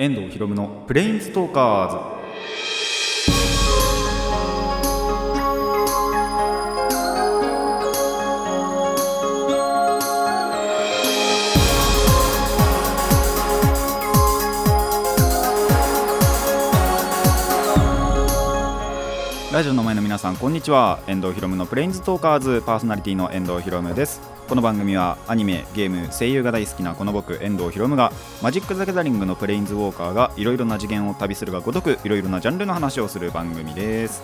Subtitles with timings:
[0.00, 1.96] 遠藤ひろむのプレインストーカーズ。
[19.52, 21.00] ラジオの前の皆さんこんにちは。
[21.08, 24.37] 遠藤ひろむのプレインズトーカーズパーソナリティの遠藤ひろむです。
[24.48, 28.12] この番組はアニメゲーム声優が大好きなこの僕遠藤ひろむが
[28.42, 34.22] マジック・ザ・ギャザリングのプレインズウォーカーがいろいろな次元を旅するがごとくいろいろなジャンルの話をする番組です。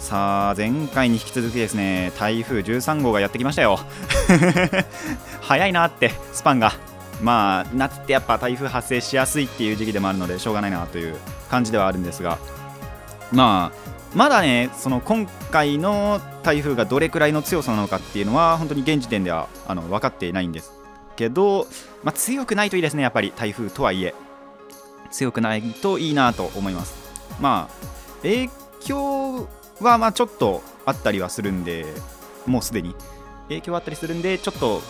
[0.00, 3.78] さあ前回に引き続きですね台風13号がやってきましたよ。
[5.40, 6.72] 早いなってスパンが。
[7.22, 11.14] まあ夏ってやっぱ台風発生しやすいっていう時期でもあるのでしょうがないなという
[11.48, 12.38] 感じではあるんですが。
[13.30, 20.72] まあまだねその今回の台風がどれくらいの強さなのかっていうのは本当に現時点ではあの分かっていないんです
[21.16, 21.66] けど、
[22.02, 24.14] まあ、強くないといいですねやっぱり台風とはいえ。
[25.10, 26.96] 強くないといいなと思います。
[27.40, 27.86] まあ
[28.22, 29.48] 影響
[29.80, 31.86] はまあちょっとあったりはするんで
[32.46, 32.94] もうすでに。
[33.48, 34.80] 影響はあったりするんでちょっと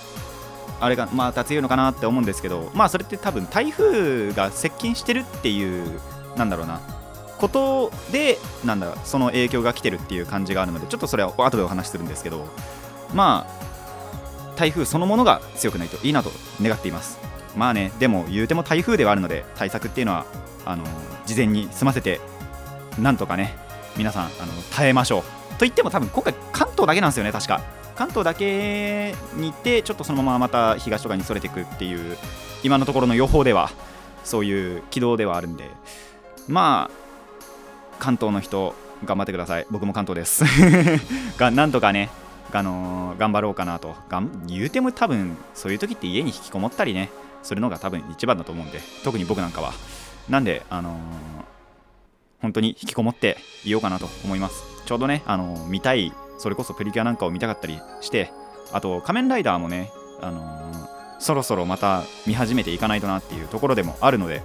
[0.80, 6.00] あれがまた強いのかなって思うんですけどまあそれって多分台風が接近してるっていう
[6.36, 6.80] なんだろうな。
[7.44, 12.46] ことでなんだその影響が来てるっていう感じがあるのでちょっとそれは後でお話しするんですけど
[13.12, 16.30] まあ台風そのものが強くないといいなと
[16.62, 17.18] 願っています。
[17.56, 20.26] まあねでも言うても台風ではあるので対策っていうのは
[20.64, 20.84] あの
[21.26, 22.20] 事前に済ませて
[22.98, 23.56] なんとかね
[23.96, 24.30] 皆さんあの
[24.72, 27.60] 耐えましょうと言っても多分今回関東だけなんですよね確か。
[27.94, 32.16] 関東だけに行ってちょっとそのまままた東とかにそれていくっていう
[32.64, 33.70] 今のところの予報では
[34.24, 35.70] そういう軌道ではあるんで
[36.48, 37.03] まあ
[38.04, 38.74] 関東の人
[39.06, 39.66] 頑張ってください。
[39.70, 40.44] 僕も関東です。
[41.40, 42.10] がなんとかね
[42.52, 43.94] あのー頑張ろうかなと。
[44.10, 47.08] がん言うても多分そういう時って家に引きこもったりね
[47.42, 49.72] するのが多分一番だと思うんで特に僕なんかは。
[50.28, 50.92] なんであのー
[52.42, 54.64] 本当に引きこもっていようかなと思います。
[54.84, 58.30] ちょうどねあのー見たいそれこそプリキュアなんかを見たかったりして
[58.70, 60.88] あと仮面ライダーもねあの
[61.20, 64.42] そろそろまた見始めていかないとなっていうところでもあるので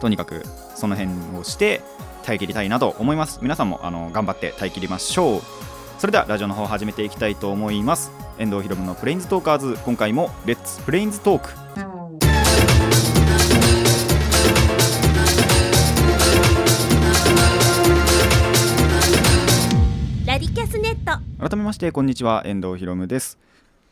[0.00, 1.82] とにかくその辺をして
[2.28, 3.38] 耐え切りたいなと思います。
[3.40, 5.40] 皆さんもあの頑張って耐え切りましょう。
[5.98, 8.12] それではラジオの方を始めていきたいと思います。
[8.38, 9.78] 遠藤ひろむのプレインズトーカーズ。
[9.82, 11.48] 今回もレッツプレインズトーク。
[20.26, 21.48] ラディキャスネット。
[21.48, 22.42] 改めましてこんにちは。
[22.44, 23.38] 遠藤ひろむです。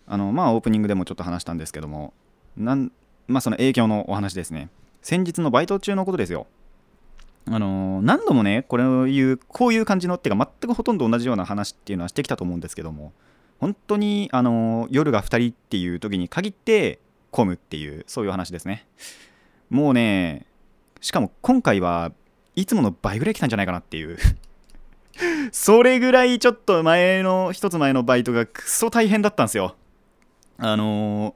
[0.06, 2.12] あのまあオープニングでもちょっと話したんですけども
[2.58, 2.92] なん
[3.28, 4.68] まあその影響のお話ですね。
[5.00, 6.46] 先日のバイト中のことですよ
[7.48, 13.12] あの何度もねこれを言うこういう感じのっていうか全くほとんど同じような話っていうのはしてきたと思うんですけども
[13.60, 16.98] 本当にあの夜が2人っていう時に限って
[17.30, 18.86] 混むっていうそういう話ですね。
[19.70, 20.46] もうね
[21.00, 22.12] しかも今回は
[22.54, 24.18] いつもの倍ぐらい来たんじゃないかなっていう。
[25.52, 29.76] それぐらいちょっと前の一つ前のバイトがクソ大変だったんですよ。
[30.58, 31.34] あの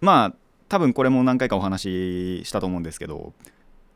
[0.00, 0.34] まあ
[0.68, 3.32] 多分これも何回かお話ししたと思うんですけど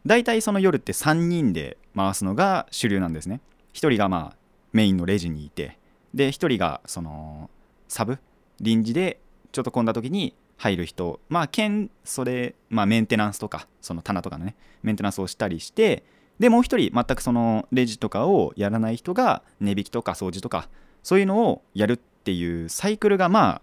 [0.06, 3.40] 大体その夜って3人で回すのが主流なんですね。
[3.74, 4.36] 1人がまあ
[4.72, 5.78] メインのレジにいて
[6.14, 7.50] で1人がその
[7.88, 8.18] サブ
[8.60, 9.20] 臨時で
[9.52, 16.04] ちょっと混んだ時に入る人まあ兼それまあメンテナンスとかその棚とかのねメンテナンスをしたりして
[16.38, 20.68] でもう一人全くそのレジとかをやらない人が値引きとか掃除とか
[21.02, 23.62] そういうのをやるっていうサイクルがまあ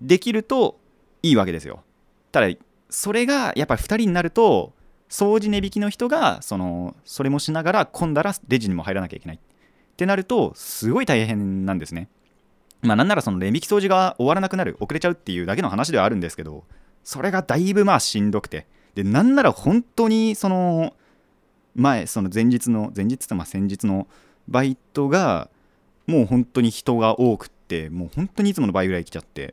[0.00, 0.78] できると
[1.22, 1.82] いいわけですよ。
[2.30, 2.54] ただ
[2.90, 4.72] それがやっぱり2人になると
[5.12, 9.36] 掃除値引きの人がそのそれもしながら混んだらレジにも入らなきゃいけない。
[9.36, 9.40] っ
[9.94, 12.08] てなるとすごい大変なんですね。
[12.80, 16.64] まあなんならその値引き掃除が終わらなくなる遅れちゃうっていうだけの話ではあるんですけど
[17.04, 18.66] それがだいぶまあしんどくて。
[18.94, 20.94] でなんなら本当にその
[21.74, 24.06] 前その前日の前日ってまあ先日の
[24.48, 25.50] バイトが
[26.06, 29.52] もう本当に人が多くってもう本当にいつもの倍ぐらい来ちゃって。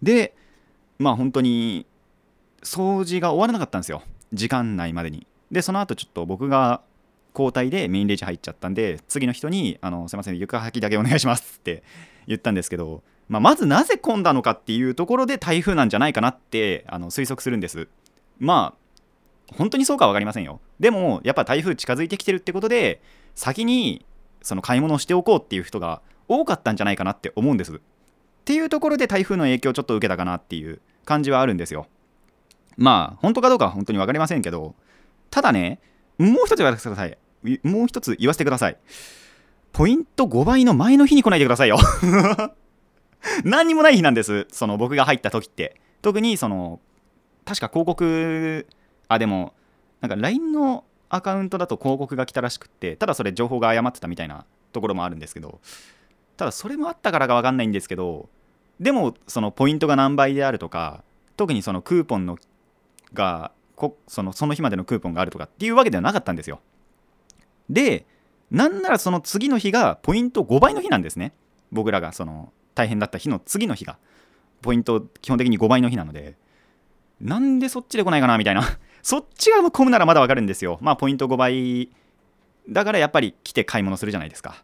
[0.00, 0.32] で
[1.00, 1.86] まあ本当に
[2.62, 4.02] 掃除が終わらなかったんですよ。
[4.32, 5.26] 時間内までに。
[5.50, 6.80] でその後ちょっと僕が
[7.34, 11.82] 交代でメインレジ入っちゃったんで次の人にあの「すいません床掃きだけお願いします」って
[12.26, 17.88] 言ったんですけど、まあ、まずなぜ混んだのかっていうところで台風なんじゃないかなってあの推測するんです。
[18.38, 18.82] まあ
[19.56, 20.60] 本当にそうかは分かりませんよ。
[20.80, 23.02] でもやっぱ台風近づいてきてるってことで
[23.34, 24.04] 先に
[24.40, 27.74] その買い物をしておこうっていう人が多かったんじゃないかなって思うんです。
[27.74, 27.78] っ
[28.44, 31.86] ていうところで台風の影響をちょっと受けたかなっていう感じはあるんですよ。
[32.76, 34.74] まあ本当かどうかは本当に分かりませんけど
[35.30, 35.80] ただね
[36.18, 37.18] もう一つ言わせてください。
[37.64, 38.76] もう一つ言わせてください。
[39.72, 41.78] ポイント5倍の前の日に来ないでくださいよ。
[43.44, 44.46] 何にもない日なんです。
[44.50, 45.80] その僕が入った時って。
[46.02, 46.80] 特にその
[47.44, 48.66] 確か広告
[49.08, 49.54] あでも
[50.00, 55.60] なんか LINE のアカウントだと広告が来たらしくってただそれ情報が誤ってたみたいなところもあるんですけど
[56.36, 58.28] ただそれもあったからか分かんないんですけど
[58.80, 61.04] でもそのポイントが何倍であるとか
[61.36, 62.36] 特にそのクーポンの
[63.14, 66.60] がこそのその日までのクーポンがあるとかっていうわけではなかったんですよ。
[67.68, 68.06] で
[68.50, 71.32] なんならその次の日がポイント5倍の日なんですね。
[71.70, 73.98] 僕らがその大変だった日の次の日が。
[74.60, 76.36] ポイント基本的に5倍の日なので。
[77.20, 78.62] なんでそっちで来ないかなみたいな。
[79.02, 80.78] そっちが混むならまだわかるんですよ。
[80.80, 81.88] まあポイント5倍
[82.68, 84.62] だからやっぱり来て買い物するじゃないですか。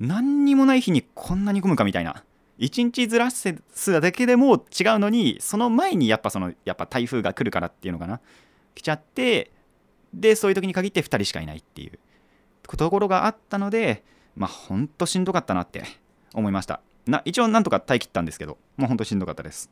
[0.00, 2.24] 何にもない日にこんなに混むかみたいな。
[2.58, 3.54] 1日ずらす
[4.00, 8.20] だけでも違うのにその前にやっぱそのやっぱ台風が来るからっていうのかな。
[8.74, 9.52] 来ちゃって
[10.12, 11.98] でそういう時に限って2人しかいないっていう
[12.62, 14.02] ところがあったので
[14.34, 15.84] まあほんとしんどかったなって
[16.34, 16.80] 思いました。
[17.06, 19.70] な一応なんとか耐え切ったんですけどもうほんとしんどかったです。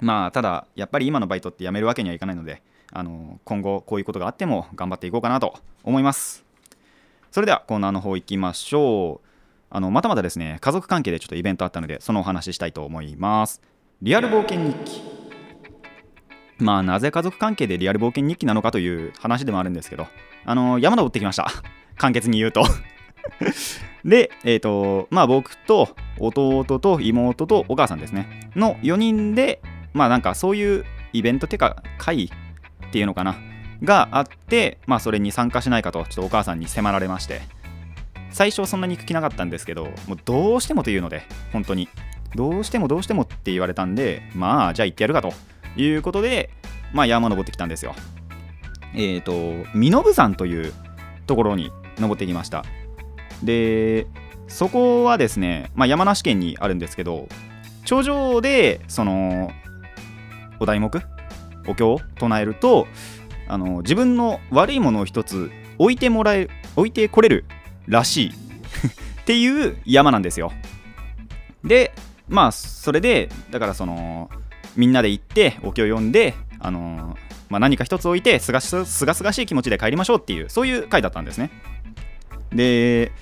[0.00, 2.62] まあただやっぱり今のバイトって辞めるわけにはいかないので
[2.92, 5.54] あの今後こういうことがあっても頑張っていこうかなと
[5.84, 6.44] 思います。
[7.30, 9.31] それではコーナーの方行きましょう。
[9.74, 13.62] あのまたまたですね家族関係でちょっとイベントあったのでそのお話ししたいと思います。
[14.02, 15.02] リアル冒険日記。
[16.58, 20.06] まあなぜ家族関係でリアル冒険日記なのかという話でもあるんですけど
[20.44, 21.46] あの山田を追ってきました。
[21.96, 22.64] 簡潔に言うと。
[24.04, 28.50] でえっ、ー、とまあ僕と弟と妹とお母さんですね。
[28.54, 29.62] の4人で
[29.94, 30.84] まあなんかそういう
[31.14, 33.36] イベントっていうか会っていうのかな？
[33.82, 37.61] があってまあそれに参加しないかとちょっとお母さんに迫られまして。
[38.32, 41.88] 最初はそんなに行く気なかったんですけどもうどうしてもというので本当に。
[42.34, 45.32] どうしてもどうしてもって言われたんでまあじゃあ行ってやるかと。
[45.76, 46.50] いうことで
[46.92, 47.94] まあ山登ってきたんですよ。
[48.94, 50.72] えっ、ー、と身延山という
[51.26, 52.64] ところに登ってきました。
[53.42, 54.06] で
[54.48, 57.26] そこはですね、まあ、山梨県にあるんですけど
[57.84, 59.50] 頂上でその
[60.60, 60.90] お題目
[61.66, 62.86] お経を唱えると
[63.48, 67.44] あの自分の悪いものを一つ置いてもらえ置いてこれる
[67.86, 68.30] らしい。
[69.22, 70.52] っていう山なんですよ。
[71.64, 71.92] で
[72.28, 74.30] まあそれでだからその
[74.76, 77.16] みんなで行ってお経を読んであの
[77.52, 81.50] まあ、何か一つ置いてすがすがすがしい気持ちで帰りましょうっていうそういう回だったんですね。
[82.50, 83.12] で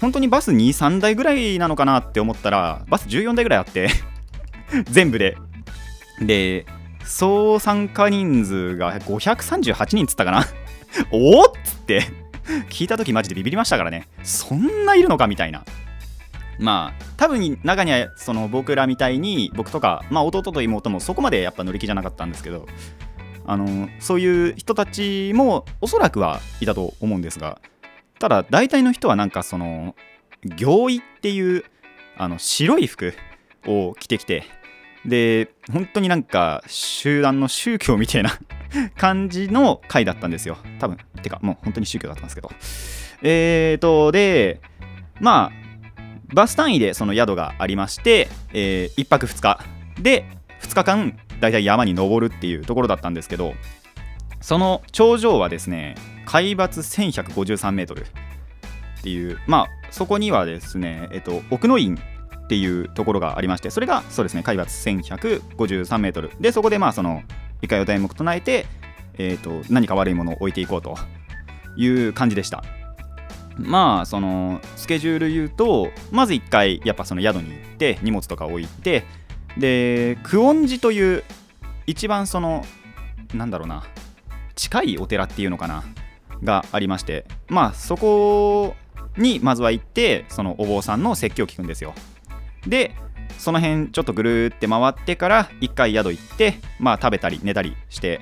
[0.00, 3.88] 本当にバス23台ぐらいなのかなって思ったらバス14台ぐらいあって
[4.90, 5.36] 全部で。
[6.20, 6.66] で
[7.04, 10.44] 総参加人数が538人っつったかな。
[11.12, 12.21] おおっつって。
[12.68, 14.08] 聞いた時マジでビビりましたからね。
[14.22, 15.64] そんないるのかみたいな。
[16.58, 22.66] まあ多分中にはその僕らみたいに僕とか、まあ、弟と妹もそこまでやっぱ乗り気じゃなかったんですけど
[23.44, 27.60] あのそういう人たちもおそらくはいたと思うんですが
[28.18, 29.96] ただ大体の人はなんかその
[30.44, 31.64] 行衣っていう
[32.16, 33.14] あの白い服
[33.66, 34.44] を着てきて
[35.04, 38.38] で本当になんか集団の宗教みたいな
[38.96, 40.56] 感じの回だったんですよ。
[40.78, 40.98] 多分。
[41.22, 42.50] てかもう本当に宗教だったんですけど。
[43.22, 44.60] えーとで
[45.20, 45.62] まあ
[46.34, 49.60] バス単位でその宿がありまして、えー、1泊2日。
[50.00, 50.24] で
[50.62, 53.54] 2日間だいたい山に登るっていうところだったんですけど
[54.40, 58.04] その頂上はですね海抜1153メートルっ
[59.02, 61.98] ていうまあそこにはですね、えっと、奥の院
[62.44, 66.30] っていうところがありましてそれがそうですね海抜1153メートル。
[66.40, 67.22] でそこでまあその
[67.62, 68.66] 一回お題目唱えて、
[69.14, 70.96] えーと、何か悪いものを置いていこうと。
[71.76, 72.62] いう感じでした。
[73.56, 79.04] まあそのスケジュール言うとまず1回やっぱその宿に行って荷物とか置いて
[79.58, 81.22] で久遠寺という
[81.86, 82.64] 一番その
[83.34, 83.84] なんだろうな
[84.54, 85.84] 近いお寺っていうのかな
[86.42, 88.74] がありましてまあそこ
[89.18, 91.92] にまずは行ってそのお坊さんの説教を聞くんですよ。
[92.66, 92.94] で
[93.38, 98.20] その辺ちょっとぐるーって回ってから1回宿行ってまあ食べたり寝たりして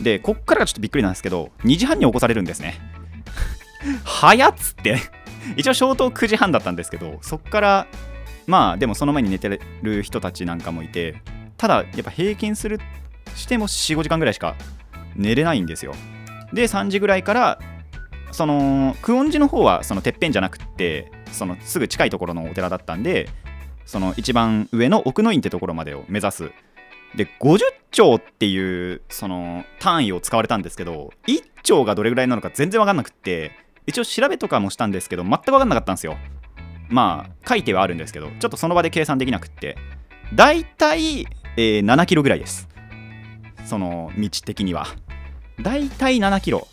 [0.00, 2.80] でこっからがちょっとびっくりなんですけど2時半に起こされるんですね。
[4.04, 5.22] 早っつって。
[5.56, 7.86] 一応消灯9時半だったんですけどそっから
[8.46, 11.16] まあでもその前に寝てる人たちなんかもいて
[11.56, 12.80] ただやっぱ平均する
[13.34, 14.56] しても45時間ぐらいしか
[15.14, 15.94] 寝れないんですよ。
[16.52, 17.58] で3時ぐらいから
[18.30, 23.28] その久遠寺の方はそのてっぺんじゃなくってそのすぐ近いところのお寺だったんで
[23.84, 26.52] その一番上の奥の院ってところまでを目指す。
[27.14, 27.60] で50
[27.90, 33.52] 兆っていうその単位を使われたんですけど1兆がどれぐらいなのか全然分かんなくって
[33.86, 36.16] 一応調べとかもしたんですけど全く分かんなかったんですよ。
[36.88, 39.76] まあ書いてはあるんですけどちょっとその場で計算できなくって。
[40.34, 42.68] だいたい、えー、7キロぐらいです。
[43.66, 44.86] その道的には。
[45.60, 46.66] だいたい7キロ。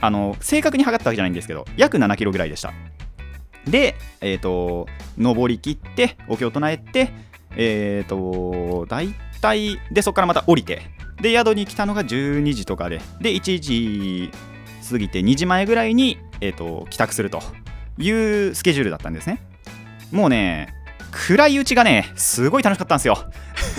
[0.00, 2.72] あの正確に測ったわけじゃないんですけど約7キロぐらいでした。
[3.70, 7.10] で、えっ、ー、と、登りきって、お経を唱えて、
[7.56, 10.82] えっ、ー、と、大体、で、そこからまた降りて、
[11.20, 14.30] で宿に来たのが12時とかでで1時
[14.88, 17.42] 過ぎて2時前ぐらいに、えーと、帰宅すると
[17.98, 19.42] いうスケジュールだったんですね。
[20.12, 20.74] もうね
[21.10, 23.18] 暗いうちがねすごい楽しかったんですよ。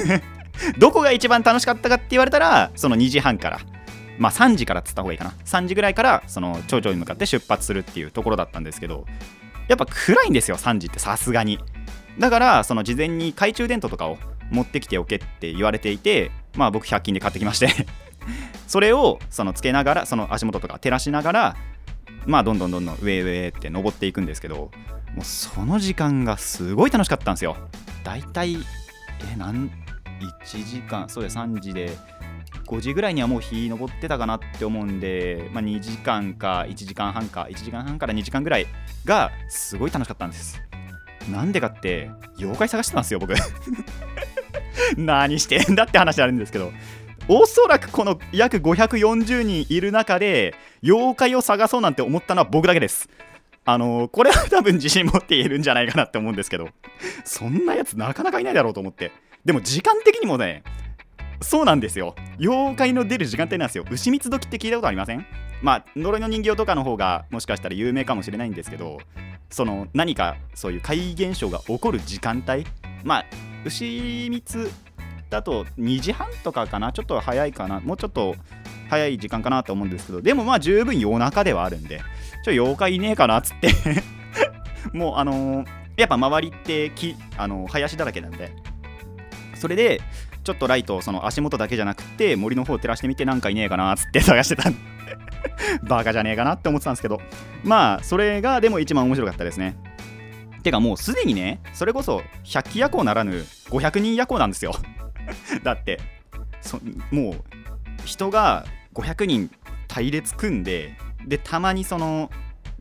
[0.77, 3.59] どこが一番楽しかったかって言われたらその2時半から
[4.17, 5.33] まあ3時からっつった方がいいかな。
[5.45, 9.05] 3時ぐらいからその町長に向かって出発するっていうところだったんですけど
[9.69, 11.59] やっぱ暗いんですよ3時ってさすがに。
[12.17, 14.17] だからその事前に懐中電灯とかを
[14.51, 17.69] 持ってきておけって言われていてまあ僕100均で買ってきまして。
[18.67, 21.57] それをそのつけながらその足元とか照らしながら
[22.25, 24.55] まあどんどんどんどん上上って登っていくんですけど
[25.15, 27.57] もうその時間がすごい楽しかったんですよ。
[28.03, 28.57] だいたい
[29.33, 29.71] えなん
[30.43, 31.09] 1時間。
[31.09, 31.97] そうで3時で
[32.69, 38.67] 5時ぐらいにはもう日登ってたかなって思うんで、まあ、2時間か1時間半か1時間半から2時間ぐらい
[39.05, 40.61] がすごい楽しかったんです。
[41.31, 43.33] なんでかって妖怪探してたんですよ僕。
[44.97, 46.71] 何してんだって話あるんですけど。
[47.27, 53.09] おそらくこの約540人いる中で妖怪を探そうなんて思ったのは僕だけです。
[53.65, 56.69] あのー、これは多分自信持って言えるんじゃないかなって思うんですけど。
[57.23, 59.11] そんなやつなかなかいないだろうと思って。
[59.45, 60.63] でも時間的にもね
[61.41, 62.15] そうなんですよ。
[62.39, 63.85] 妖怪の出る時間帯なんですよ。
[63.89, 65.25] 牛蜜時って聞いたことありません？
[65.61, 68.97] まあ呪いの人形とかの方がもしかしたら有名かもしれないんですけど
[69.49, 72.65] その何かそういう怪異現象が起こる時間帯？
[73.03, 73.25] まあ
[73.65, 74.69] 牛蜜
[75.29, 76.91] だと2時半とかかな？
[76.91, 77.79] ちょっと早いかな？
[77.79, 78.35] もうちょっと
[78.89, 82.01] 早い時間かなと思うんですけどでもまあ十分夜中ではあるんで
[82.43, 83.69] ちょ妖怪いねえかなっつって。
[84.93, 85.67] もうあのー、
[85.97, 88.51] やっぱ周りって木あのー、林だらけなんで。
[89.55, 90.01] それで
[90.49, 94.71] ちょっとライトその足元だけじゃなくて森の方を照らしてみてなんかいねえかなっつって探してた
[95.87, 97.21] バカじゃねえかなって思ってたんですけど。
[97.63, 99.75] まあそれがでも一番面白かったですね。
[100.63, 104.73] てかもうすでにねそれこそ100機夜行ならぬ500人夜行なんですよ。
[105.61, 105.99] だって
[106.61, 106.79] そ
[107.11, 107.35] もう
[108.05, 108.65] 人が
[108.95, 109.51] 500人
[109.87, 112.31] 隊列組んででたまにその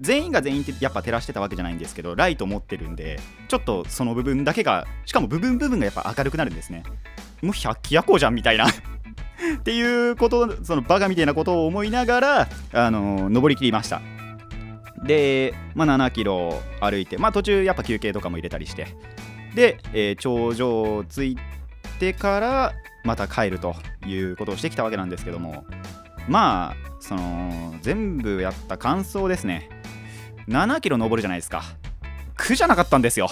[0.01, 6.83] 全員が全員ってやっぱ照らしてたわけじゃないんですけどライト持ってるんでちょっとその部分だけがしかも部分部分がやっぱ明るくなるんですね。
[7.43, 8.67] もう百鬼夜行じゃんみたいな。
[8.69, 14.01] っていうことそのバカみたいなことを思いながらあの登りきりました。
[15.05, 18.89] で、まあ、7キロ歩いて、まあ、途中やっぱ休憩とかも入れたりして。
[19.55, 21.39] で、えー、頂上着い
[21.99, 22.73] てから
[23.05, 23.77] また帰ると
[24.07, 25.65] いうことをしてきたわけなんですけども。
[26.29, 29.69] まあその全部やった感想ですね。
[30.47, 31.63] 7キロ登るじゃないですか。
[32.37, 33.31] 苦じゃなかったんですよ。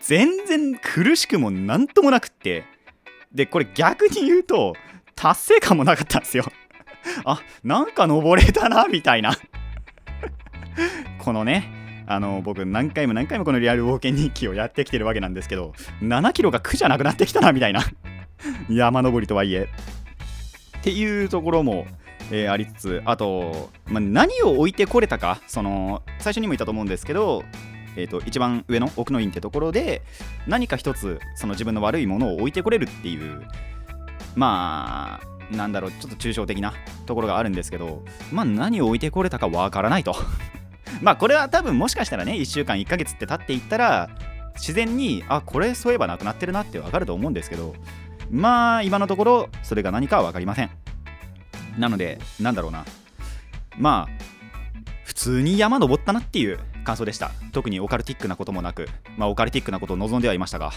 [0.00, 2.64] 全然苦しくもなんともなくって。
[3.32, 4.74] でこれ逆に言うと
[5.14, 6.44] 達成感もなかったんですよ。
[7.24, 9.34] あなんか登れたなみたいな。
[11.18, 17.82] このねあの僕何回も何回もこのリアル冒険日記をやってきてるわけなんですけど7キロが苦じゃなくなってきたなみたいな。
[18.68, 19.68] 山登りとはいえ。
[20.78, 21.86] っていうところも、
[22.32, 27.44] えー、ありつつあと、ま、何を置いてこれたかその最初にも言ったと思うんですけど
[27.96, 30.02] えーと、一番上の奥の院ってところで
[30.46, 33.42] 何か一つその自分の悪いものを置いてこれるっていう
[34.34, 36.72] まあなんだろうちょっと抽象的な
[37.06, 40.14] ところがあるんですけどまあ何を置いてこれたかわからないと。
[41.00, 44.10] まあこれは多分もしかしたらね1週間1ヶ月って経っていったら
[44.54, 47.74] 自然にあこれそういえばなくなってるなってわかると思うんですけど
[48.30, 50.70] まあ今のところそれが何かは分かりません。
[51.78, 52.84] なのでなんだろうな。
[53.78, 54.22] まあ
[55.04, 57.30] 普通に山登ったなっていう感想でした。
[57.52, 60.68] 特にオカルティックなこともなく、まあ、オカルティックなことを望んではいましたが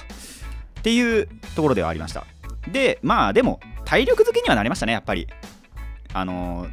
[0.80, 2.26] っていうところではありました。
[2.72, 5.28] でまあでも体力づけにはなりましたねやっぱり。
[6.14, 6.68] あの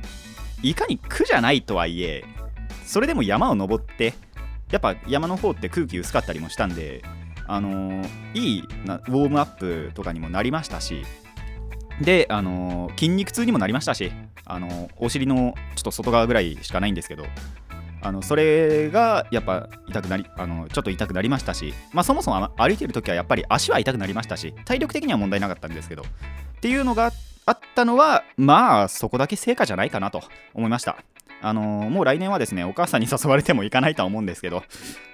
[0.62, 2.23] いかに苦じゃないとはいえ
[2.87, 4.15] それでも山を登って
[4.71, 7.03] やっぱ山の方って空気薄かったりもしたんで
[7.49, 11.05] あのいいなウォームアップとかにもなりましたし
[12.01, 14.12] で、あの筋肉痛にもなりましたし、
[14.45, 17.25] あのお尻のちょっと外側ぐらいしかないんですけど、
[18.02, 27.12] あのそれがやっぱ痛くなりあのちょっと痛くなりましたし、まあ、そもそも歩いてる時はやっぱり足は痛くなりましたし体力的には問題なかったんですけどっていうのが
[27.47, 30.23] あったのはまあそこだけ成果じゃないかなと
[30.54, 30.99] 思いました。
[31.44, 34.62] あのー、もう来年はですねお母さんに誘われても行かないとは思うんですけど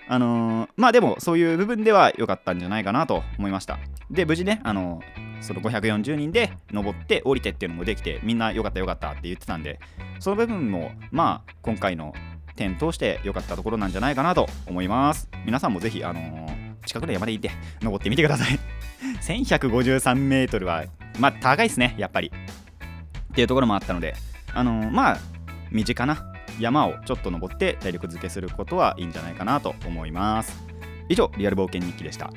[0.08, 3.78] あのー、まあでもそういう部分では良かったんじゃないかなと思いました。
[4.10, 9.80] で無事ねあのー、その540人で登って降りてっていうのもできてみんな良かった良かったって言ってたんで
[10.20, 12.12] その部分もまあ今回の
[12.58, 15.28] 点通して良かったところなんじゃないかなと思います。
[15.46, 18.58] 皆さんもぜひあのー、近くの山でいて登ってみてください。
[19.22, 20.84] 1153メートルは
[21.20, 22.32] まあ高いですねやっぱり。
[23.32, 24.14] っていうところもあったので
[24.52, 25.18] あのー、まあ
[25.70, 30.64] 身近な山をちょっと登って体力づけすることはいいんじゃないかなと思います。
[31.08, 32.30] 以上リアル冒険日記でした。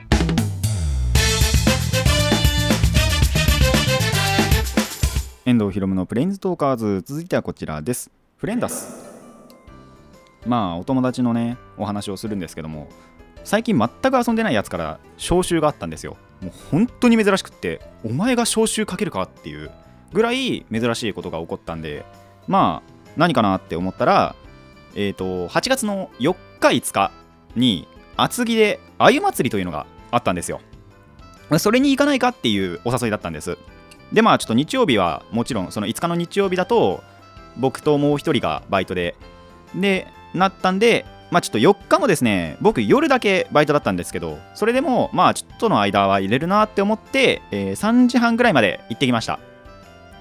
[5.44, 8.12] 遠藤ひろむのプレインズトーカーズ続いてはこちらです。
[8.38, 9.11] フレンダス。
[10.45, 12.89] まあお友達のねお話をするんですけども
[13.43, 16.17] 最近全く遊んでないやつから招集があったんですよ。
[16.41, 19.71] もう本当に珍しくってお前が招集かけるかっていう
[20.12, 22.05] ぐらい珍しいことが起こったんで
[22.48, 24.36] まあ何かなって思ったら
[24.95, 27.12] えっ、と8月の4日5日
[27.55, 30.62] に厚木で鮎祭りというのがあったんですよ。
[31.57, 33.57] それに行かないかっていうお誘いだったんです。
[34.12, 37.03] でまあちょっと日曜日はもちろんその5日の日曜日だと
[37.57, 39.15] 僕ともう1人がバイトで
[39.75, 49.40] でなったんでまあちょっと4日もですね僕夜だけバイトだったんですけどそれでもまあちょっとの間は入れるなって思って、えー3時半ぐらいまで行ってきました。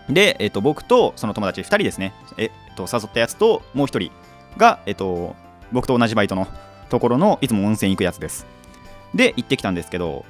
[0.08, 4.12] で、えっと僕とその友達2人ですね、えっと誘ったやつともう1人
[4.56, 5.36] が、えっと
[5.72, 6.46] 僕と同じバイトの
[6.88, 8.46] ところのいつも温泉行くやつです。
[9.14, 10.24] で行ってきたんですけど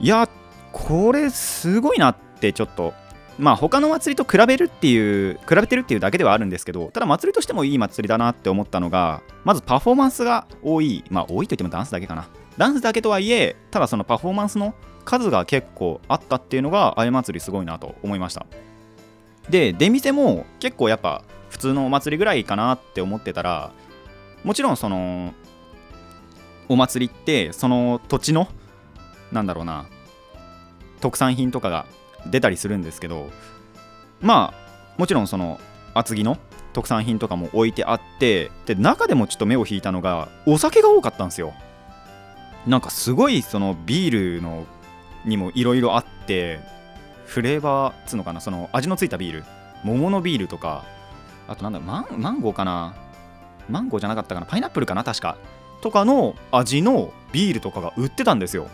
[0.00, 0.28] いや
[0.72, 2.94] これすごいなってちょっと
[3.40, 12.28] まあ他の祭りと比べるっていう比べてるっていうだけではあるんですけどただ祭りとしてもいい祭りだなって思ったのがまずパフォーマンスが多いまあ多いといってもダンスだけかな。
[12.58, 18.46] ダンスだけとはいえただそのパフォーマンスの数が結構あったっていうのがあゆ祭りすごいなと思いました。
[19.48, 23.72] で出店も結構やっぱ普通のお祭りぐらいかなって思ってたら
[24.44, 25.34] もちろんその
[26.68, 28.48] お祭りってその土地の
[29.32, 29.86] なんだろうな
[31.00, 31.86] 特産品とかが
[32.26, 33.30] 出たりするんですけど
[34.20, 35.60] まあもちろんその
[35.94, 36.38] 厚木の
[36.72, 41.52] 特産品とかも置いてあってで中でもちょっと目を引いたのがお酒が多かったんですよ。
[42.66, 44.66] なんかすごいそのビールの
[45.24, 46.60] にもいろいろあって
[47.24, 49.44] フレーバーっつうのかなその味のついたビール
[49.82, 50.84] 桃のビールとか
[51.48, 52.94] あとなんだマンマンゴーかな
[53.68, 55.36] マンゴーじゃなかったかなパイナップルかな確か
[55.80, 58.68] とかの味のビールとかが売ってたんですよ。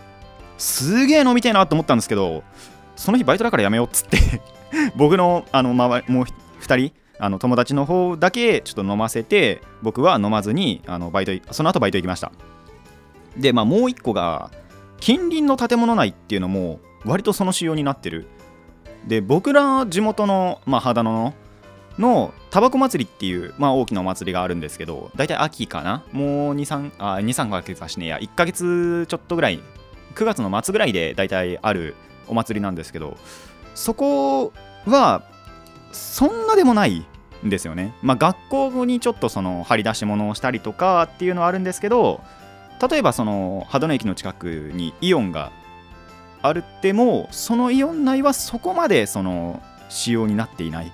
[0.58, 2.42] すげえ飲みたいなと思ったんですけど
[2.96, 4.18] その日バイトだからやめようっつって
[4.96, 6.24] 僕のあの周りもう
[6.60, 12.32] 2人あの友達の方だけちょっと飲ませて僕は飲まずにあのバイトその後バイト行きました。
[13.36, 14.50] でまあもう1個が
[14.98, 18.26] 近隣の建物内っていうのも割とその仕様になってる。
[19.06, 21.34] で僕ら地元の、まあ、秦野の
[21.98, 26.02] のタバコ祭りっていう、まあ、大きなお祭りがあるんですけど大体秋かな？
[26.12, 28.18] もう23あ23ヶ月はしねえや。
[28.18, 29.60] 1ヶ月ちょっとぐらい。
[30.14, 31.94] 9月の末ぐらいで大体ある
[32.28, 33.16] お祭りなんですけど
[33.74, 34.52] そこ
[34.86, 35.22] は
[35.92, 37.06] そんなでもない
[37.44, 37.94] んですよね。
[38.02, 42.20] まあ、学校にちょっとその張り出し物をしたりとかっていうのはあるんですけど
[42.90, 45.52] 例えばその秦野駅の近くにイオンが
[46.42, 50.92] あるってもそのイオン内はそこまでその仕様になっていない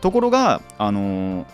[0.00, 1.46] ところがあの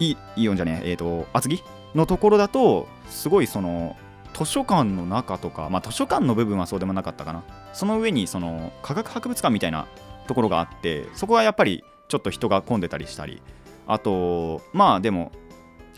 [0.00, 1.62] イイオンじゃねええー、と厚木
[1.94, 3.96] のところだとすごいその
[4.38, 7.42] 図書館の中とか、まあ、図書館の部分はそうでもなかったかな。
[7.72, 9.88] その上にその科学博物館みたいな
[10.28, 13.42] ところがあってそこはやっぱりちょっと人が混んでたりしたり。
[13.88, 15.32] あとまあでも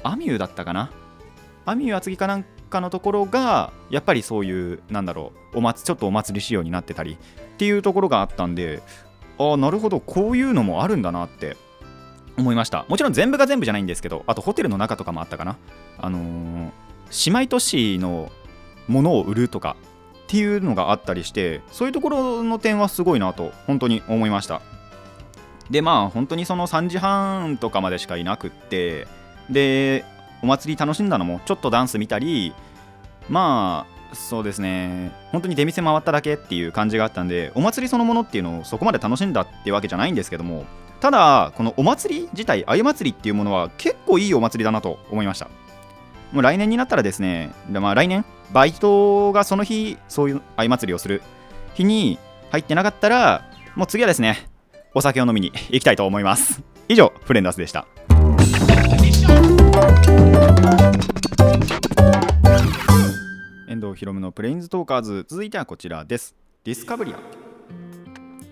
[0.03, 0.91] アミューだったかな。
[1.67, 7.19] アミュー厚木かなんかのところがやっぱりそういうなんだろうお祭ちょっとお祭り仕様になってたり
[7.55, 8.83] っていうところがあったんで
[9.39, 11.57] ああなるほどこういうのもあるんだなって
[12.39, 12.87] 思いました。
[12.89, 15.59] もちろん全部が全部じゃないんですけどあとホテルの中とかもあったかな。
[15.99, 16.71] あのー
[17.27, 18.31] 姉妹都市の
[18.89, 19.77] ものを売るとか
[20.25, 24.63] っていうのがあったりしてそういうところの点はすごいなと本当に思いました。
[25.71, 29.07] でまあ本当にその3時半とかまでしかいなくって
[29.49, 30.05] で
[30.43, 32.53] お祭り楽しんだのもちょっとダンス見たり
[33.29, 40.65] まあそうですね本当に出店回っただけっていう感じがあったんでお祭りそのものっていうのをそこまで楽しんだってわけじゃないんですけども
[41.01, 45.49] ただこのお祭り自体あゆ祭りっていうものは結構いいお祭りだなと思いました。
[46.33, 51.23] もう来年になったらですね、まあ、来年、バイトがその日、そういう相祭りをする
[51.75, 52.19] 日に
[52.51, 54.49] 入ってなかったら、もう次はですね、
[54.95, 56.63] お酒を飲みに行きたいと思います。
[56.89, 57.87] 以上、フレンダースでした。
[63.69, 66.35] 遠藤ひろむのプレインズトーカーズ、続いてはこちらです。
[66.65, 67.19] ディスカブリア。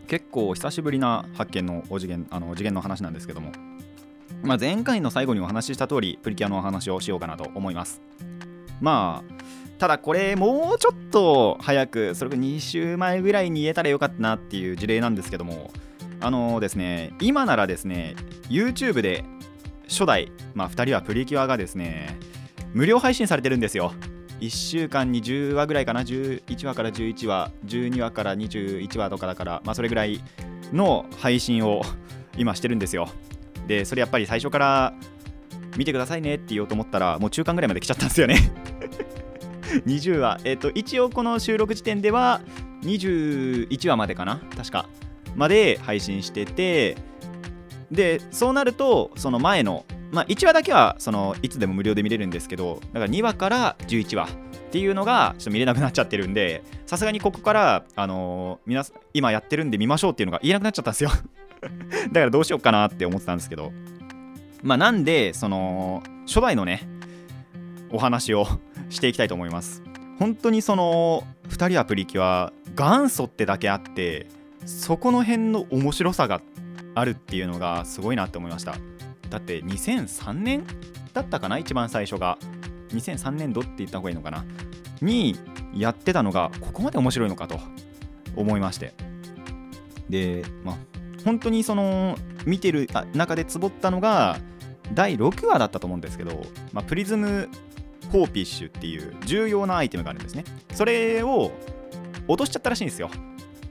[0.08, 3.52] 結構久しぶりな発見のお次元あの次元の話なんですけども、
[4.42, 8.00] まあ、前回の最後にお話しした通りプリキュアのお話をしようかなと思います。
[8.80, 9.38] まあ
[9.78, 15.70] ただこれもうちょっと早くそれが2週前ぐらいに言えたらよかったなっていう事例なんですけども
[16.20, 18.16] あのですね今ならですね
[18.48, 19.24] YouTube で
[19.88, 22.18] 初代、まあ、2人はプリキュアがですね
[22.74, 23.92] 無料配信されてるんですよ。
[24.40, 30.20] 1週間に10話ぐらいかな11話から11話12話から21話とかだからまあそれぐらい
[30.72, 31.82] の配信を
[32.36, 33.08] 今してるんですよ。
[33.68, 34.94] でそれやっぱり最初から
[35.76, 38.36] 見てくださいねって言おうと思ったらもう中間ぐらいまで来ちゃったんですよね。
[39.86, 40.40] 20話。
[40.44, 42.40] えっ、と一応この収録時点では
[42.82, 44.40] 21話までかな？
[44.56, 44.88] 確か。
[45.36, 46.96] まで配信してて
[47.90, 61.10] でそうなるとその前の、まあ、1話だけはそのいつでも無料で見れるんですけどだから2話から11話っていうのがちょっと見れなくなっちゃってるんでさすがにここから、あのー皆今やってるんで見ましょうっていうのが言えなくなっちゃったんですよ。
[61.60, 61.68] だ
[62.20, 63.72] からどうしようかなって思ってたんですけど。
[64.62, 66.88] まあなんでその初代のね
[67.90, 68.46] お話を
[68.90, 69.82] していきたいと思います。
[70.18, 74.26] 本当にその2人はプリキュア元祖ってだけあって
[74.66, 76.40] そこの辺の面白さが
[76.94, 78.74] あるっていうのがすごいなって思いました。
[79.30, 80.64] だって2003年
[81.12, 82.38] だったかな一番最初が。
[82.88, 84.44] 2003年度って言った方がいいのかな。
[85.00, 85.36] に
[85.74, 87.60] やってたのがここまで面白いのかと
[88.34, 88.94] 思いまして。
[90.08, 90.76] でまあ
[91.24, 94.38] 本当にその見てる中でつぼったのが
[94.94, 97.48] 第6話だったと思うんですけど、まあ、プリズム
[98.10, 100.44] ホーピッシュっていう重要なアイテムがあるんですね。
[100.72, 101.52] それを
[102.26, 103.10] 落としちゃったらしいんですよ。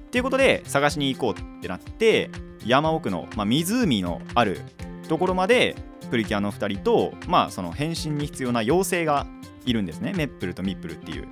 [0.07, 2.29] っていうことで探しに行こうってなって
[2.65, 4.61] 山奥の、まあ、湖のある
[5.07, 5.75] ところまで
[6.09, 9.27] プリキュアの2人と、まあ、その変身に必要な妖精が
[9.65, 10.13] いるんですね。
[10.15, 11.27] メップルとミップルっていう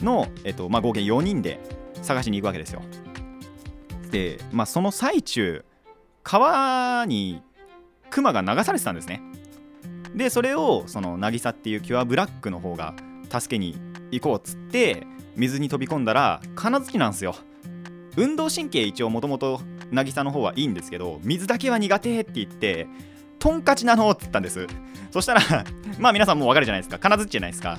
[0.00, 1.60] の、えっとまあ、合計4人で
[2.02, 2.82] 探しに行くわけですよ、
[4.52, 5.64] まあ、その最中
[6.22, 7.42] 川に
[8.10, 9.22] クマが流されてたんですね。
[10.14, 12.94] でそれをその渚っていうキュアブラックの方が
[13.30, 13.76] 助けに
[14.10, 17.36] 行こうっつって水に飛び込んだら金槌なんですよ。
[18.16, 19.60] 運動神経一応もともと
[19.92, 22.88] 渚の方はいいんですけど水だけは苦手って言って
[23.38, 24.66] トンカチなのって言ったんです。
[25.12, 25.40] そしたら
[25.98, 26.98] まあ皆さんもう分かるじゃないですか。
[26.98, 27.78] 金槌じゃないですか、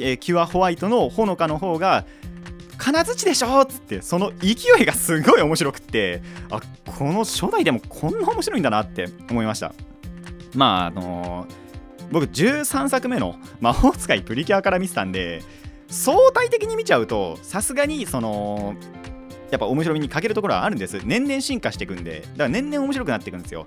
[0.00, 2.06] えーキュアホワイトのほのかの方が
[2.78, 6.60] 金槌でしょっつってその勢いがすごい面白くってあ
[6.98, 9.72] この初代でもこんな面白いんだなって思いました。
[10.54, 11.64] まああのー
[12.10, 15.42] 僕13作目の魔法使いプリキュアから見てたんで
[15.88, 18.76] 相対的に見ちゃうとさすがにその
[19.50, 21.00] やっぱ面白みに欠けるところはあるんです。
[21.04, 22.20] 年々進化していくんで。
[22.20, 23.66] だから年々面白くなっていくんですよ。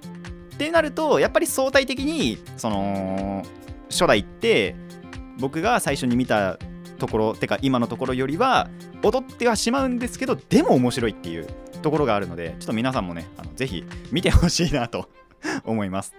[0.54, 3.44] ってなるとやっぱり相対的にその
[3.90, 4.76] 初代って
[5.40, 6.58] 僕が最初に見た
[7.00, 8.70] ところてか今のところよりは
[9.04, 11.48] 劣ってはしまうんですけどでも面白いっていう
[11.82, 15.10] ところがあるのでちょっと皆さんもねあのぜひ見てほしいなと
[15.66, 16.14] 思います。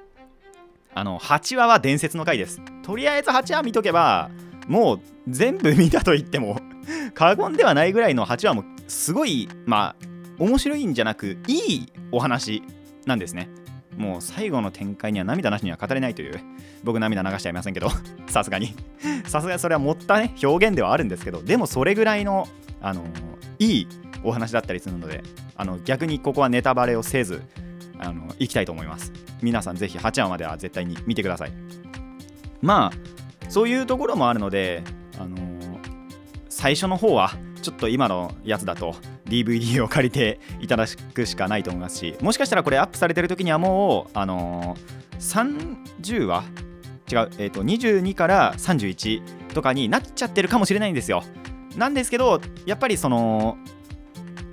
[0.94, 2.60] あの8話は伝説の回です。
[2.82, 4.30] とりあえず8話見とけば
[4.66, 6.60] もう全部見たと言っても
[7.14, 10.06] 過言ではないぐらいの8話もすごいまあ
[10.38, 12.62] 面白いんじゃなくいいお話
[13.06, 13.48] なんですね。
[13.96, 16.40] もう最後の展開には涙なしには語れないという
[16.84, 17.90] 僕涙流しちゃいませんけど
[18.28, 18.74] さすがに。
[19.26, 22.48] さすがにそれは持ったね表現ではあるんですけどでもそれぐらいの
[22.80, 23.04] あの
[23.58, 23.88] いい
[24.22, 25.22] お話だったりするので
[25.56, 27.42] あの逆にここはネタバレをせず
[27.98, 29.12] あの行きたいと思います。
[29.42, 31.52] 皆さんぜひ8話までは絶対に見てください。
[32.60, 34.82] まあそういうところもあるので
[35.18, 35.36] あの
[36.48, 38.94] 最初の方はちょっと今のやつだと
[39.26, 44.76] DVD を借りていただくしかないと思いますしもしかしたらこれアップされてる時にはもうあの
[45.18, 46.44] 30話
[47.10, 51.22] 違う、えー、と22から31とかになっちゃってるかもしれないんですよ。
[51.78, 53.56] なんですけどやっぱりその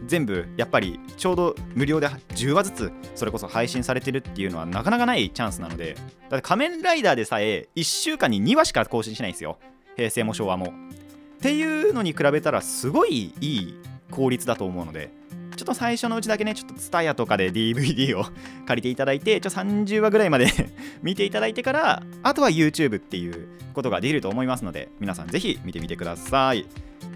[0.06, 5.96] 全部やっぱりちょうど無料で10話ずつそれこそ配信されてるっていうのはなかなかないチャンスなので
[6.30, 9.58] だって仮面ライダーでさえ1週間に2話しか更新しないんですよ。
[9.96, 10.68] 平成も昭和も。
[10.68, 13.80] っていうのに比べたらすごいいい
[14.12, 15.12] 効率だと思うので
[15.56, 18.26] ちょっと最初のうちだけねちょっと TSUTAYA とかで DVD を
[18.66, 20.48] 借りていただいてちょ30話ぐらいまで
[21.02, 26.66] 見ていただいてからあとは YouTube っていうことができると思いますので皆さんぜひ見てみてください。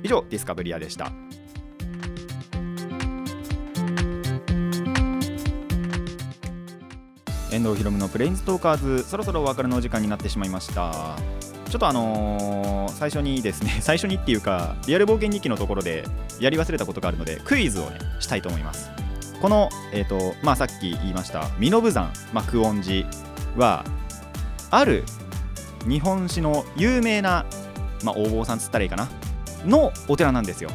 [0.03, 1.11] 以上ディスカブリアでした。
[7.51, 9.03] 遠藤ひろむのプレインズトーカーズ。
[9.03, 11.17] そろそろお別れのお時間になってしまいました。
[11.69, 16.03] ちょっとあのー最初にですね 最初にっていうかリアル冒険日記のところで
[16.39, 18.91] やり忘れたことがあるのでクイズをねしたいと思います。
[19.41, 23.07] このえっ、とまあさっき言いました身延山、まあ、久遠寺
[23.55, 23.85] は
[24.69, 25.05] ある
[25.87, 27.45] 日本史の有名な、
[28.03, 29.07] まあ、お坊さんつったらいいかな。
[29.65, 30.69] のお寺なんですよ。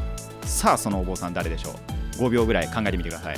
[0.44, 1.70] さあそのお坊さん誰でしょ
[2.18, 3.37] う？5秒ぐらい考えてみてください。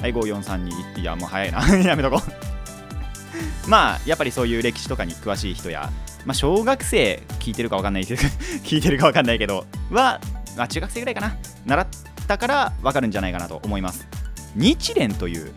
[0.00, 1.66] はい5432いやもう早いな。
[1.78, 3.68] やめとこう。
[3.68, 5.90] まあやっぱりそういう歴史とかに詳しい人や、
[6.24, 8.22] まあ、小学生聞いてるか分かんないけど
[8.64, 10.20] 聞いてるか分かんないけどは、
[10.56, 11.36] まあ、中学生ぐらいかな。
[11.66, 11.86] 習っ
[12.26, 14.06] たから分かるんじゃないかなと思います。
[14.54, 15.52] 日蓮という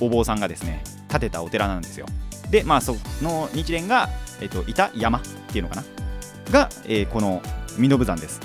[0.00, 2.06] お坊さんがですね建てたお寺なんですよ。
[2.50, 4.08] でまあその日蓮が、
[4.40, 5.84] えっといた山っていうのかな？
[6.50, 7.42] が、えーこの
[7.76, 8.40] 身延山です。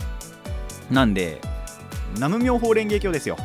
[0.89, 1.42] なんで
[2.15, 3.38] 南無妙法蓮華経ですよ。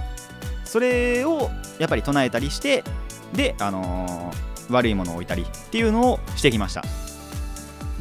[0.65, 2.85] それをやっぱり唱えたりして
[3.33, 6.83] であのー悪いものを置いたりっていうのをしてきました。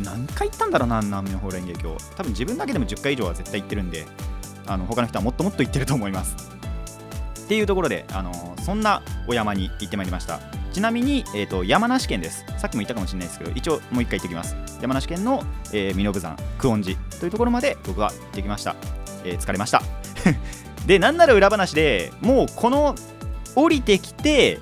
[0.02, 1.98] 何回言ったんだろうな南無妙法蓮華経。
[2.15, 4.06] 多分自分だけでも10回以上は絶対言ってるんで
[4.65, 6.36] あの他の人はもっともっと言ってると思います。
[7.43, 10.39] っていうところで、あのーそんなお山に行ってまいりました。
[10.74, 12.44] ちなみに、えー、と山梨県です。
[12.58, 14.56] さっきも言ったかもしれないですけど一応もう一回言っておきます。
[14.82, 18.76] 山梨県の、えー、身延山久遠寺というところまで僕は行ってきました、
[19.24, 19.84] えー疲れました。
[20.88, 22.96] でなんなら裏話でもうこの
[23.56, 24.60] 降りてきて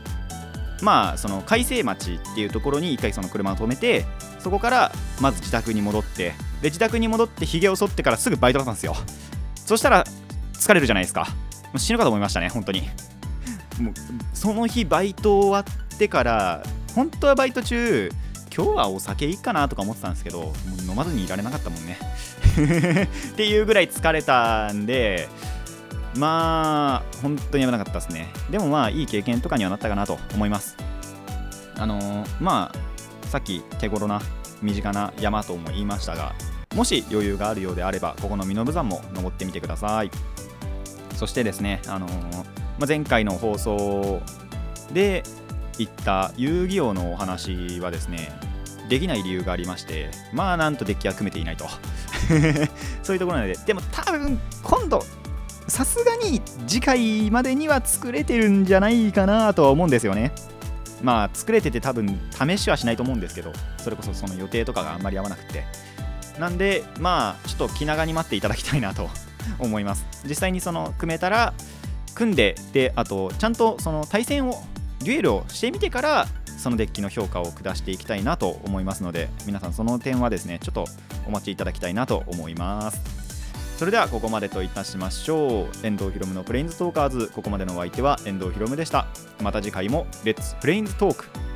[0.82, 4.06] まあその海星町っていうところに一回その車を止めて
[4.38, 8.96] そこからまず自宅に戻ってで自宅に戻ってひげを剃ってからすぐバイトだったんですよ。
[9.56, 10.04] そしたら
[10.54, 11.22] 疲れるじゃないですか。
[11.22, 12.82] もう死ぬかと思いましたね本当に。
[13.80, 13.94] もう
[14.34, 16.64] その日バイト終わってから
[16.96, 18.10] 本当はバイト中
[18.54, 20.52] 今日はお酒いいかなとか思ってたんですけど
[20.90, 21.98] 飲まずにいられなかったもんね。
[23.34, 25.30] っていうぐらい疲れたんで
[26.18, 28.34] まあ本当にやめなかったですね。
[28.50, 30.76] でもまあいい経験とかにはなったかなと思います。
[31.78, 34.20] あのーまあさっき手頃な
[34.62, 36.34] 身近な山とも言いましたが
[36.76, 40.10] もし余裕があるようであればここの身延山も登ってみてください。
[41.16, 42.44] そしてですね、あのーま
[42.82, 44.22] あ、前回の放送
[44.92, 45.24] で
[45.84, 48.32] 言った遊戯王のお話はですね
[48.88, 51.68] できない理由がありましてまあなんとデッキは組めていないと。
[53.04, 55.04] そういうところなのででも多分今度
[55.68, 60.32] さすがに次回までには作れてるんじゃないかなとは思うんですよね。
[61.02, 65.66] まあ作れてて多分試しはしないと思うんですけどそれこそその予定とかがあんまり合わなくて。
[66.40, 69.10] なんでまあちょっと気長に待っていただきたいなと
[69.60, 70.06] 思います。
[70.26, 71.54] 実際にその組めたら
[72.16, 74.64] 組んでであとちゃんとその対戦を
[75.04, 80.86] デュエルをしてみてからそのデッキの評価を下していきたいなと思いますので皆さんその点はですねちょっと
[81.28, 83.22] お待ちいただきたいなと思います。
[83.78, 85.86] それではここまでといたしましょう。
[85.86, 87.32] 遠藤ひろむのプレインズトーカーズ。
[87.34, 89.08] ここまでのお相手は遠藤ひろむでした。
[89.42, 91.51] また次回もレッツプレインズトーク。